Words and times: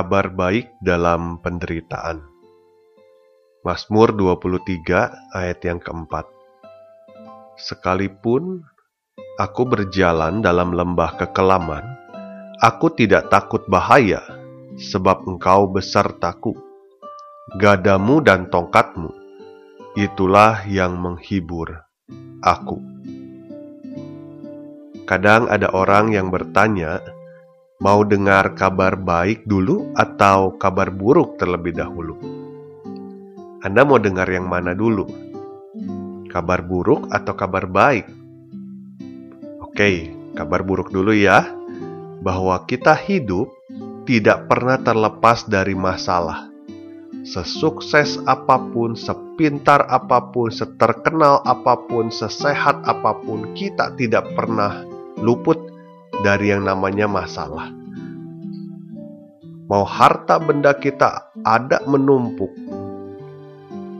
Kabar 0.00 0.32
baik 0.32 0.80
dalam 0.80 1.44
penderitaan. 1.44 2.24
Mazmur 3.60 4.16
23 4.16 5.36
ayat 5.36 5.60
yang 5.60 5.76
keempat. 5.76 6.24
Sekalipun 7.60 8.64
aku 9.36 9.62
berjalan 9.68 10.40
dalam 10.40 10.72
lembah 10.72 11.20
kekelaman, 11.20 11.84
aku 12.64 12.96
tidak 12.96 13.28
takut 13.28 13.60
bahaya, 13.68 14.24
sebab 14.80 15.28
engkau 15.28 15.68
besertaku. 15.68 16.56
Gadamu 17.60 18.24
dan 18.24 18.48
tongkatmu, 18.48 19.12
itulah 20.00 20.64
yang 20.64 20.96
menghibur 20.96 21.76
aku. 22.40 22.80
Kadang 25.04 25.44
ada 25.52 25.68
orang 25.76 26.16
yang 26.16 26.32
bertanya, 26.32 27.19
Mau 27.80 28.04
dengar 28.04 28.52
kabar 28.60 28.92
baik 28.92 29.48
dulu 29.48 29.88
atau 29.96 30.52
kabar 30.60 30.92
buruk 30.92 31.40
terlebih 31.40 31.72
dahulu? 31.72 32.12
Anda 33.64 33.88
mau 33.88 33.96
dengar 33.96 34.28
yang 34.28 34.44
mana 34.52 34.76
dulu? 34.76 35.08
Kabar 36.28 36.60
buruk 36.60 37.08
atau 37.08 37.32
kabar 37.32 37.64
baik? 37.64 38.04
Oke, 39.64 40.12
kabar 40.36 40.60
buruk 40.60 40.92
dulu 40.92 41.16
ya. 41.16 41.48
Bahwa 42.20 42.68
kita 42.68 42.92
hidup 42.92 43.48
tidak 44.04 44.44
pernah 44.44 44.76
terlepas 44.76 45.48
dari 45.48 45.72
masalah. 45.72 46.52
Sesukses 47.24 48.20
apa 48.28 48.60
pun, 48.60 48.92
sepintar 48.92 49.88
apa 49.88 50.28
pun, 50.28 50.52
seterkenal 50.52 51.40
apa 51.48 51.80
pun, 51.88 52.12
sesehat 52.12 52.84
apa 52.84 53.16
pun, 53.24 53.56
kita 53.56 53.96
tidak 53.96 54.28
pernah 54.36 54.84
luput 55.16 55.79
dari 56.20 56.52
yang 56.52 56.68
namanya 56.68 57.08
masalah. 57.08 57.72
Mau 59.70 59.86
harta 59.86 60.42
benda 60.42 60.74
kita 60.74 61.30
ada 61.46 61.78
menumpuk, 61.86 62.50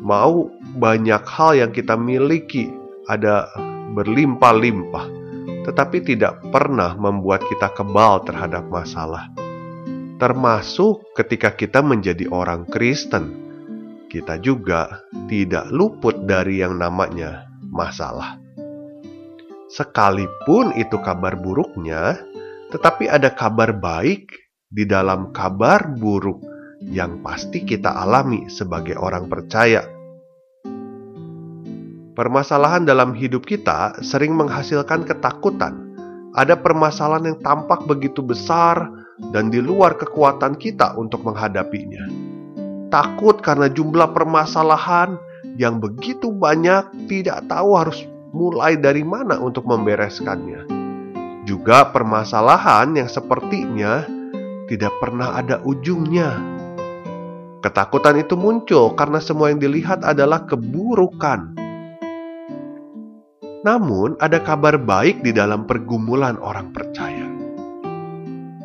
mau 0.00 0.48
banyak 0.80 1.22
hal 1.28 1.52
yang 1.60 1.70
kita 1.76 1.92
miliki 1.92 2.72
ada 3.04 3.52
berlimpah-limpah, 3.92 5.06
tetapi 5.68 6.00
tidak 6.08 6.40
pernah 6.48 6.96
membuat 6.96 7.44
kita 7.52 7.68
kebal 7.76 8.24
terhadap 8.24 8.64
masalah. 8.72 9.28
Termasuk 10.18 11.14
ketika 11.14 11.52
kita 11.54 11.84
menjadi 11.84 12.26
orang 12.32 12.64
Kristen, 12.66 13.48
kita 14.08 14.40
juga 14.40 15.04
tidak 15.28 15.68
luput 15.68 16.24
dari 16.24 16.64
yang 16.64 16.80
namanya 16.80 17.44
masalah. 17.68 18.40
Sekalipun 19.68 20.72
itu 20.80 20.96
kabar 21.04 21.36
buruknya, 21.36 22.16
tetapi 22.72 23.04
ada 23.04 23.28
kabar 23.28 23.76
baik 23.76 24.32
di 24.72 24.88
dalam 24.88 25.28
kabar 25.36 25.92
buruk 25.92 26.40
yang 26.88 27.20
pasti 27.20 27.68
kita 27.68 27.92
alami 27.92 28.48
sebagai 28.48 28.96
orang 28.96 29.28
percaya. 29.28 29.84
Permasalahan 32.16 32.88
dalam 32.88 33.12
hidup 33.12 33.44
kita 33.44 34.00
sering 34.00 34.32
menghasilkan 34.32 35.04
ketakutan. 35.04 35.84
Ada 36.32 36.56
permasalahan 36.56 37.36
yang 37.36 37.38
tampak 37.44 37.84
begitu 37.84 38.24
besar 38.24 38.88
dan 39.36 39.52
di 39.52 39.60
luar 39.60 40.00
kekuatan 40.00 40.56
kita 40.56 40.96
untuk 40.96 41.28
menghadapinya. 41.28 42.08
Takut 42.88 43.44
karena 43.44 43.68
jumlah 43.68 44.16
permasalahan 44.16 45.20
yang 45.60 45.76
begitu 45.76 46.32
banyak, 46.32 46.88
tidak 47.04 47.44
tahu 47.52 47.76
harus 47.76 48.00
mulai 48.32 48.76
dari 48.76 49.04
mana 49.04 49.40
untuk 49.40 49.64
membereskannya. 49.64 50.68
Juga 51.48 51.88
permasalahan 51.88 52.92
yang 52.92 53.08
sepertinya 53.08 54.04
tidak 54.68 54.92
pernah 55.00 55.40
ada 55.40 55.64
ujungnya. 55.64 56.36
Ketakutan 57.64 58.20
itu 58.20 58.36
muncul 58.36 58.92
karena 58.94 59.18
semua 59.18 59.50
yang 59.50 59.58
dilihat 59.58 60.04
adalah 60.04 60.44
keburukan. 60.44 61.56
Namun, 63.66 64.14
ada 64.22 64.38
kabar 64.38 64.78
baik 64.78 65.26
di 65.26 65.34
dalam 65.34 65.66
pergumulan 65.66 66.38
orang 66.38 66.70
percaya. 66.70 67.26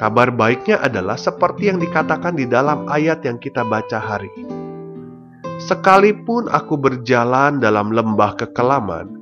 Kabar 0.00 0.32
baiknya 0.32 0.80
adalah 0.80 1.14
seperti 1.14 1.68
yang 1.68 1.78
dikatakan 1.78 2.34
di 2.34 2.48
dalam 2.48 2.88
ayat 2.88 3.22
yang 3.22 3.36
kita 3.36 3.62
baca 3.62 4.00
hari 4.00 4.32
ini. 4.34 4.56
Sekalipun 5.60 6.48
aku 6.48 6.80
berjalan 6.80 7.60
dalam 7.60 7.92
lembah 7.92 8.32
kekelaman, 8.34 9.19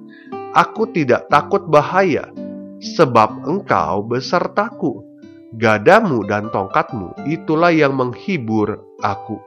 Aku 0.56 0.88
tidak 0.88 1.28
takut 1.28 1.68
bahaya, 1.68 2.32
sebab 2.80 3.44
engkau 3.44 4.00
besertaku. 4.06 5.04
Gadamu 5.56 6.28
dan 6.28 6.52
tongkatmu 6.52 7.24
itulah 7.24 7.72
yang 7.72 7.96
menghibur 7.96 8.84
aku. 9.00 9.40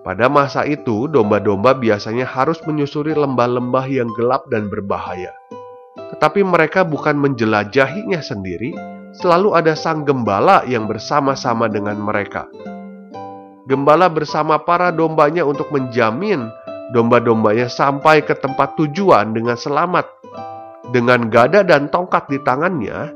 Pada 0.00 0.32
masa 0.32 0.64
itu, 0.64 1.04
domba-domba 1.04 1.76
biasanya 1.76 2.24
harus 2.24 2.56
menyusuri 2.64 3.12
lembah-lembah 3.12 3.84
yang 3.92 4.08
gelap 4.16 4.48
dan 4.48 4.72
berbahaya. 4.72 5.36
Tetapi 6.16 6.40
mereka 6.40 6.88
bukan 6.88 7.20
menjelajahinya 7.20 8.24
sendiri, 8.24 8.72
selalu 9.20 9.52
ada 9.52 9.76
sang 9.76 10.08
gembala 10.08 10.64
yang 10.64 10.88
bersama-sama 10.88 11.68
dengan 11.68 12.00
mereka. 12.00 12.48
Gembala 13.68 14.08
bersama 14.08 14.56
para 14.56 14.88
dombanya 14.88 15.44
untuk 15.44 15.68
menjamin 15.68 16.48
domba-dombanya 16.92 17.68
sampai 17.68 18.24
ke 18.24 18.32
tempat 18.36 18.76
tujuan 18.80 19.36
dengan 19.36 19.56
selamat. 19.56 20.08
Dengan 20.88 21.28
gada 21.28 21.60
dan 21.60 21.92
tongkat 21.92 22.32
di 22.32 22.40
tangannya, 22.40 23.12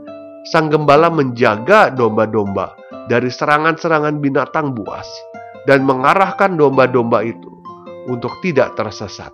sang 0.52 0.68
gembala 0.68 1.08
menjaga 1.08 1.88
domba-domba 1.88 2.76
dari 3.08 3.32
serangan-serangan 3.32 4.20
binatang 4.20 4.76
buas 4.76 5.08
dan 5.64 5.88
mengarahkan 5.88 6.52
domba-domba 6.52 7.24
itu 7.24 7.48
untuk 8.12 8.36
tidak 8.44 8.76
tersesat. 8.76 9.32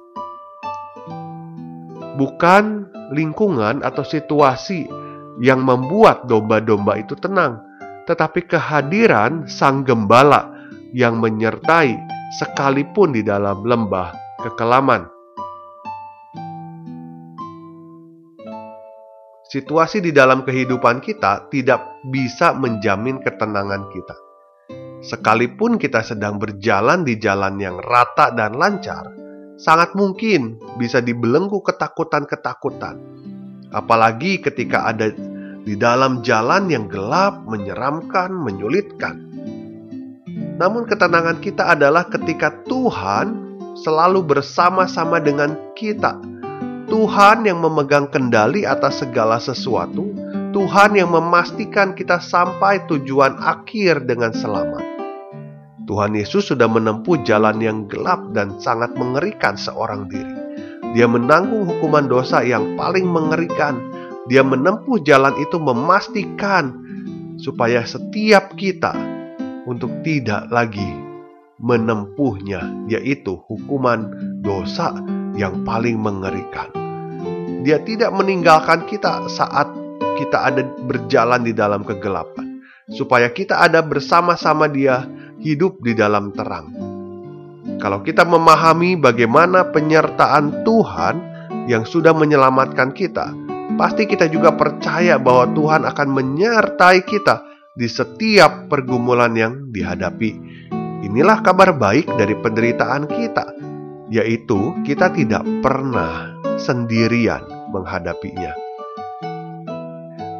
Bukan 2.14 2.86
lingkungan 3.10 3.82
atau 3.82 4.06
situasi 4.06 4.86
yang 5.42 5.66
membuat 5.66 6.30
domba-domba 6.30 6.98
itu 6.98 7.18
tenang, 7.18 7.58
tetapi 8.06 8.46
kehadiran 8.46 9.50
sang 9.50 9.82
gembala 9.82 10.50
yang 10.94 11.18
menyertai 11.18 11.94
sekalipun 12.38 13.18
di 13.18 13.22
dalam 13.26 13.66
lembah 13.66 14.27
kekelaman. 14.38 15.10
Situasi 19.48 20.04
di 20.04 20.14
dalam 20.14 20.44
kehidupan 20.44 21.02
kita 21.02 21.50
tidak 21.50 22.04
bisa 22.12 22.54
menjamin 22.54 23.18
ketenangan 23.24 23.90
kita. 23.90 24.16
Sekalipun 25.02 25.80
kita 25.80 26.04
sedang 26.04 26.36
berjalan 26.36 27.02
di 27.02 27.16
jalan 27.16 27.56
yang 27.58 27.80
rata 27.80 28.30
dan 28.36 28.54
lancar, 28.54 29.08
sangat 29.56 29.96
mungkin 29.96 30.60
bisa 30.76 31.00
dibelenggu 31.00 31.64
ketakutan-ketakutan. 31.64 33.00
Apalagi 33.72 34.38
ketika 34.44 34.92
ada 34.92 35.10
di 35.64 35.74
dalam 35.80 36.20
jalan 36.20 36.68
yang 36.68 36.86
gelap, 36.86 37.40
menyeramkan, 37.48 38.32
menyulitkan. 38.32 39.16
Namun, 40.58 40.88
ketenangan 40.90 41.38
kita 41.38 41.72
adalah 41.72 42.10
ketika 42.10 42.50
Tuhan 42.66 43.47
selalu 43.82 44.26
bersama-sama 44.26 45.22
dengan 45.22 45.54
kita. 45.78 46.18
Tuhan 46.88 47.44
yang 47.44 47.60
memegang 47.60 48.08
kendali 48.08 48.64
atas 48.64 49.04
segala 49.04 49.36
sesuatu, 49.36 50.08
Tuhan 50.56 50.96
yang 50.96 51.12
memastikan 51.12 51.92
kita 51.92 52.16
sampai 52.16 52.88
tujuan 52.88 53.36
akhir 53.36 54.08
dengan 54.08 54.32
selamat. 54.32 54.80
Tuhan 55.84 56.16
Yesus 56.16 56.48
sudah 56.48 56.68
menempuh 56.68 57.20
jalan 57.24 57.60
yang 57.60 57.78
gelap 57.88 58.32
dan 58.32 58.56
sangat 58.56 58.96
mengerikan 58.96 59.56
seorang 59.56 60.08
diri. 60.08 60.36
Dia 60.96 61.04
menanggung 61.04 61.68
hukuman 61.68 62.08
dosa 62.08 62.40
yang 62.40 62.76
paling 62.76 63.04
mengerikan. 63.04 63.92
Dia 64.28 64.44
menempuh 64.44 65.00
jalan 65.04 65.36
itu 65.40 65.60
memastikan 65.60 66.72
supaya 67.40 67.84
setiap 67.84 68.56
kita 68.56 68.92
untuk 69.68 69.92
tidak 70.04 70.48
lagi 70.48 71.07
menempuhnya, 71.58 72.86
yaitu 72.86 73.38
hukuman 73.46 74.10
dosa 74.42 74.94
yang 75.34 75.62
paling 75.66 75.98
mengerikan. 75.98 76.70
Dia 77.66 77.82
tidak 77.82 78.14
meninggalkan 78.14 78.86
kita 78.86 79.26
saat 79.26 79.66
kita 80.18 80.50
ada 80.50 80.62
berjalan 80.86 81.46
di 81.46 81.54
dalam 81.54 81.82
kegelapan, 81.86 82.62
supaya 82.90 83.30
kita 83.30 83.58
ada 83.58 83.82
bersama-sama 83.82 84.66
Dia 84.70 85.06
hidup 85.38 85.78
di 85.82 85.94
dalam 85.94 86.34
terang. 86.34 86.74
Kalau 87.78 88.02
kita 88.02 88.26
memahami 88.26 88.98
bagaimana 88.98 89.70
penyertaan 89.70 90.66
Tuhan 90.66 91.14
yang 91.70 91.86
sudah 91.86 92.10
menyelamatkan 92.10 92.90
kita, 92.90 93.30
pasti 93.78 94.10
kita 94.10 94.26
juga 94.26 94.50
percaya 94.58 95.14
bahwa 95.20 95.46
Tuhan 95.54 95.82
akan 95.86 96.08
menyertai 96.10 97.06
kita 97.06 97.46
di 97.78 97.86
setiap 97.86 98.66
pergumulan 98.66 99.30
yang 99.38 99.70
dihadapi. 99.70 100.30
Inilah 100.98 101.46
kabar 101.46 101.78
baik 101.78 102.10
dari 102.18 102.34
penderitaan 102.34 103.06
kita, 103.06 103.46
yaitu 104.10 104.74
kita 104.82 105.14
tidak 105.14 105.46
pernah 105.62 106.34
sendirian 106.58 107.46
menghadapinya. 107.70 108.50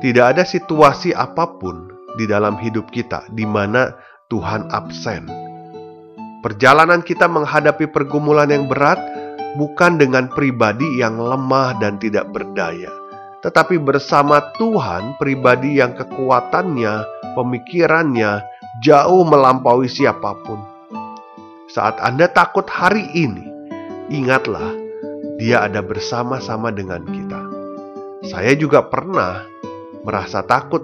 Tidak 0.02 0.26
ada 0.34 0.43
situasi 0.43 1.14
apa 1.14 1.46
pun 1.62 1.94
di 2.19 2.26
dalam 2.26 2.58
hidup 2.58 2.90
kita 2.90 3.31
di 3.31 3.46
mana 3.46 3.94
Tuhan 4.26 4.66
absen. 4.75 5.31
Perjalanan 6.43 7.06
kita 7.06 7.31
menghadapi 7.31 7.87
pergumulan 7.94 8.50
yang 8.50 8.66
berat 8.66 8.99
bukan 9.54 9.94
dengan 9.94 10.26
pribadi 10.26 10.99
yang 10.99 11.22
lemah 11.22 11.78
dan 11.78 12.02
tidak 12.02 12.34
berdaya, 12.34 12.90
tetapi 13.46 13.78
bersama 13.78 14.43
Tuhan, 14.58 15.14
pribadi 15.22 15.78
yang 15.78 15.94
kekuatannya, 15.94 17.06
pemikirannya 17.38 18.57
jauh 18.82 19.26
melampaui 19.26 19.90
siapa 19.90 20.38
pun. 20.46 20.60
Saat 21.69 22.00
Anda 22.00 22.30
takut 22.30 22.64
hari 22.70 23.06
ini, 23.12 23.44
ingatlah 24.08 24.75
Dia 25.38 25.70
ada 25.70 25.78
bersama-sama 25.86 26.75
dengan 26.75 27.06
kita. 27.06 27.38
Saya 28.26 28.58
juga 28.58 28.82
pernah 28.82 29.46
merasa 30.02 30.42
takut. 30.42 30.82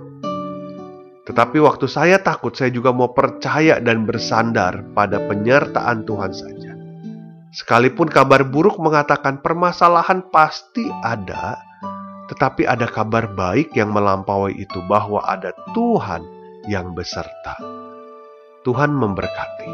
Tetapi 1.26 1.58
waktu 1.58 1.91
saya 1.91 2.23
takut, 2.23 2.55
saya 2.55 2.70
juga 2.70 2.94
mau 2.94 3.11
percaya 3.11 3.82
dan 3.82 4.06
bersandar 4.06 4.87
pada 4.94 5.19
penyertaan 5.26 6.06
Tuhan 6.06 6.31
saja. 6.31 6.73
Sekalipun 7.50 8.06
kabar 8.06 8.46
buruk 8.46 8.79
mengatakan 8.79 9.43
permasalahan 9.43 10.23
pasti 10.31 10.87
ada, 11.02 11.58
tetapi 12.31 12.62
ada 12.70 12.87
kabar 12.87 13.26
baik 13.35 13.75
yang 13.75 13.91
melampaui 13.91 14.55
itu 14.55 14.79
bahwa 14.87 15.19
ada 15.26 15.50
Tuhan 15.75 16.23
yang 16.70 16.94
beserta. 16.94 17.83
Tuhan 18.64 18.96
memberkati. 18.96 19.69